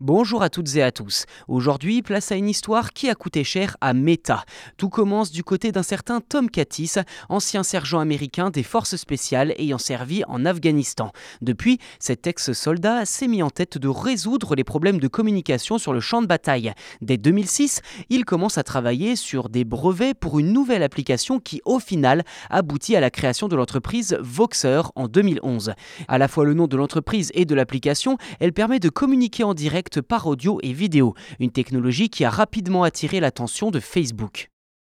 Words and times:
Bonjour 0.00 0.42
à 0.42 0.50
toutes 0.50 0.74
et 0.74 0.82
à 0.82 0.90
tous. 0.90 1.24
Aujourd'hui, 1.46 2.02
place 2.02 2.32
à 2.32 2.34
une 2.34 2.48
histoire 2.48 2.92
qui 2.92 3.08
a 3.08 3.14
coûté 3.14 3.44
cher 3.44 3.76
à 3.80 3.94
Meta. 3.94 4.42
Tout 4.76 4.88
commence 4.88 5.30
du 5.30 5.44
côté 5.44 5.70
d'un 5.70 5.84
certain 5.84 6.20
Tom 6.20 6.50
Katis, 6.50 6.94
ancien 7.28 7.62
sergent 7.62 8.00
américain 8.00 8.50
des 8.50 8.64
forces 8.64 8.96
spéciales 8.96 9.54
ayant 9.56 9.78
servi 9.78 10.24
en 10.26 10.46
Afghanistan. 10.46 11.12
Depuis, 11.42 11.78
cet 12.00 12.26
ex-soldat 12.26 13.04
s'est 13.04 13.28
mis 13.28 13.40
en 13.40 13.50
tête 13.50 13.78
de 13.78 13.86
résoudre 13.86 14.56
les 14.56 14.64
problèmes 14.64 14.98
de 14.98 15.06
communication 15.06 15.78
sur 15.78 15.92
le 15.92 16.00
champ 16.00 16.22
de 16.22 16.26
bataille. 16.26 16.72
Dès 17.00 17.16
2006, 17.16 17.80
il 18.10 18.24
commence 18.24 18.58
à 18.58 18.64
travailler 18.64 19.14
sur 19.14 19.48
des 19.48 19.62
brevets 19.62 20.18
pour 20.18 20.40
une 20.40 20.52
nouvelle 20.52 20.82
application 20.82 21.38
qui, 21.38 21.60
au 21.64 21.78
final, 21.78 22.24
aboutit 22.50 22.96
à 22.96 23.00
la 23.00 23.10
création 23.10 23.46
de 23.46 23.54
l'entreprise 23.54 24.18
Voxer 24.20 24.82
en 24.96 25.06
2011. 25.06 25.74
À 26.08 26.18
la 26.18 26.26
fois 26.26 26.44
le 26.44 26.54
nom 26.54 26.66
de 26.66 26.76
l'entreprise 26.76 27.30
et 27.34 27.44
de 27.44 27.54
l'application, 27.54 28.18
elle 28.40 28.52
permet 28.52 28.80
de 28.80 28.88
communiquer 28.88 29.44
en 29.44 29.54
direct 29.54 29.83
par 30.00 30.26
audio 30.26 30.58
et 30.62 30.72
vidéo, 30.72 31.14
une 31.40 31.50
technologie 31.50 32.08
qui 32.08 32.24
a 32.24 32.30
rapidement 32.30 32.82
attiré 32.82 33.20
l'attention 33.20 33.70
de 33.70 33.80
Facebook. 33.80 34.50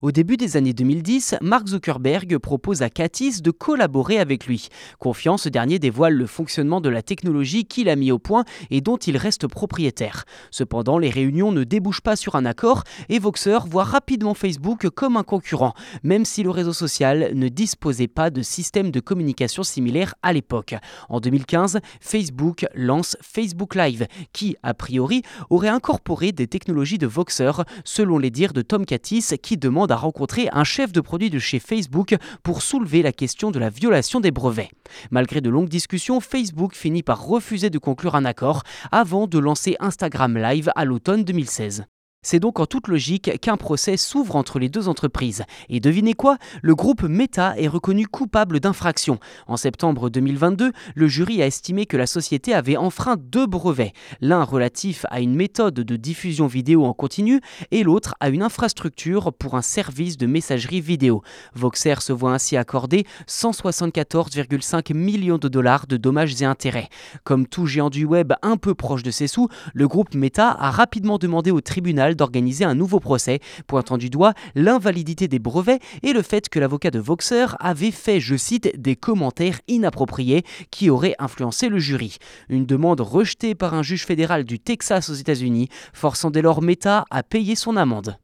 Au 0.03 0.11
début 0.11 0.37
des 0.37 0.57
années 0.57 0.73
2010, 0.73 1.37
Mark 1.41 1.69
Zuckerberg 1.69 2.37
propose 2.37 2.83
à 2.83 2.89
Katis 2.91 3.41
de 3.41 3.49
collaborer 3.49 4.19
avec 4.19 4.45
lui. 4.45 4.67
Confiant, 4.99 5.37
ce 5.37 5.49
dernier 5.49 5.79
dévoile 5.79 6.13
le 6.13 6.27
fonctionnement 6.27 6.81
de 6.81 6.89
la 6.89 7.01
technologie 7.01 7.65
qu'il 7.65 7.89
a 7.89 7.95
mis 7.95 8.11
au 8.11 8.19
point 8.19 8.45
et 8.69 8.79
dont 8.79 8.97
il 8.97 9.17
reste 9.17 9.47
propriétaire. 9.47 10.25
Cependant, 10.51 10.99
les 10.99 11.09
réunions 11.09 11.51
ne 11.51 11.63
débouchent 11.63 12.01
pas 12.01 12.15
sur 12.15 12.35
un 12.35 12.45
accord 12.45 12.83
et 13.09 13.17
Voxer 13.17 13.57
voit 13.67 13.85
rapidement 13.85 14.35
Facebook 14.35 14.87
comme 14.89 15.17
un 15.17 15.23
concurrent, 15.23 15.73
même 16.03 16.25
si 16.25 16.43
le 16.43 16.51
réseau 16.51 16.73
social 16.73 17.31
ne 17.33 17.47
disposait 17.47 18.07
pas 18.07 18.29
de 18.29 18.43
système 18.43 18.91
de 18.91 18.99
communication 18.99 19.63
similaire 19.63 20.13
à 20.21 20.31
l'époque. 20.31 20.75
En 21.09 21.19
2015, 21.19 21.79
Facebook 22.01 22.67
lance 22.75 23.17
Facebook 23.23 23.73
Live, 23.73 24.05
qui, 24.31 24.57
a 24.61 24.75
priori, 24.75 25.23
aurait 25.49 25.69
incorporé 25.69 26.33
des 26.33 26.45
technologies 26.45 26.99
de 26.99 27.07
Voxer, 27.07 27.63
selon 27.83 28.19
les 28.19 28.29
dires 28.29 28.53
de 28.53 28.61
Tom 28.61 28.85
Katis, 28.85 29.29
qui 29.41 29.57
demande 29.87 29.91
à 29.91 30.01
rencontrer 30.01 30.49
un 30.51 30.63
chef 30.63 30.91
de 30.91 31.01
produit 31.01 31.29
de 31.29 31.39
chez 31.39 31.59
Facebook 31.59 32.15
pour 32.43 32.61
soulever 32.61 33.01
la 33.01 33.13
question 33.13 33.51
de 33.51 33.59
la 33.59 33.69
violation 33.69 34.19
des 34.19 34.31
brevets. 34.31 34.69
Malgré 35.11 35.39
de 35.39 35.49
longues 35.49 35.69
discussions, 35.69 36.19
Facebook 36.19 36.75
finit 36.75 37.03
par 37.03 37.25
refuser 37.25 37.69
de 37.69 37.79
conclure 37.79 38.15
un 38.15 38.25
accord 38.25 38.63
avant 38.91 39.27
de 39.27 39.39
lancer 39.39 39.75
Instagram 39.79 40.37
Live 40.37 40.71
à 40.75 40.83
l'automne 40.83 41.23
2016. 41.23 41.85
C'est 42.23 42.39
donc 42.39 42.59
en 42.59 42.65
toute 42.65 42.87
logique 42.87 43.39
qu'un 43.39 43.57
procès 43.57 43.95
s'ouvre 43.95 44.35
entre 44.35 44.59
les 44.59 44.69
deux 44.69 44.89
entreprises. 44.89 45.43
Et 45.69 45.79
devinez 45.79 46.13
quoi? 46.13 46.37
Le 46.61 46.75
groupe 46.75 47.03
Meta 47.03 47.57
est 47.57 47.69
reconnu 47.69 48.05
coupable 48.05 48.59
d'infraction. 48.59 49.19
En 49.45 49.55
septembre 49.55 50.09
2022, 50.09 50.73
le 50.95 51.07
jury 51.07 51.41
a 51.41 51.45
estimé 51.45 51.85
que 51.85 51.95
la 51.95 52.07
société 52.07 52.53
avait 52.53 52.75
enfreint 52.75 53.15
deux 53.17 53.45
brevets, 53.45 53.93
l'un 54.19 54.43
relatif 54.43 55.05
à 55.09 55.21
une 55.21 55.35
méthode 55.35 55.75
de 55.75 55.95
diffusion 55.95 56.47
vidéo 56.47 56.83
en 56.85 56.93
continu 56.93 57.39
et 57.71 57.83
l'autre 57.83 58.15
à 58.19 58.27
une 58.27 58.43
infrastructure 58.43 59.31
pour 59.31 59.55
un 59.55 59.61
service 59.61 60.17
de 60.17 60.25
messagerie 60.25 60.81
vidéo. 60.81 61.21
Voxer 61.53 62.01
se 62.01 62.11
voit 62.11 62.33
ainsi 62.33 62.57
accorder 62.57 63.05
174,5 63.27 64.93
millions 64.93 65.37
de 65.37 65.47
dollars 65.47 65.87
de 65.87 65.95
dommages 65.95 66.41
et 66.41 66.45
intérêts. 66.45 66.89
Comme 67.23 67.47
tout 67.47 67.67
géant 67.67 67.89
du 67.89 68.03
web 68.03 68.33
un 68.41 68.57
peu 68.57 68.75
proche 68.75 69.03
de 69.03 69.11
ses 69.11 69.27
sous, 69.27 69.47
le 69.73 69.87
groupe 69.87 70.13
Meta 70.13 70.49
a 70.49 70.71
rapidement 70.71 71.19
demandé 71.19 71.51
au 71.51 71.61
tribunal 71.61 72.16
d'organiser 72.17 72.65
un 72.65 72.75
nouveau 72.75 72.99
procès, 72.99 73.39
pointant 73.67 73.97
du 73.97 74.09
doigt 74.09 74.33
l'invalidité 74.55 75.27
des 75.27 75.39
brevets 75.39 75.81
et 76.03 76.11
le 76.11 76.21
fait 76.21 76.49
que 76.49 76.59
l'avocat 76.59 76.91
de 76.91 76.99
Voxer 76.99 77.55
avait 77.59 77.91
fait, 77.91 78.19
je 78.19 78.35
cite, 78.35 78.79
des 78.79 78.95
commentaires 78.95 79.61
inappropriés 79.67 80.43
qui 80.71 80.89
auraient 80.89 81.15
influencé 81.19 81.69
le 81.69 81.79
jury. 81.79 82.17
Une 82.49 82.65
demande 82.65 83.01
rejetée 83.01 83.55
par 83.55 83.73
un 83.73 83.83
juge 83.83 84.05
fédéral 84.05 84.43
du 84.43 84.59
Texas 84.59 85.09
aux 85.09 85.13
États-Unis, 85.13 85.69
forçant 85.93 86.31
dès 86.31 86.41
lors 86.41 86.61
Meta 86.61 87.05
à 87.09 87.23
payer 87.23 87.55
son 87.55 87.77
amende. 87.77 88.17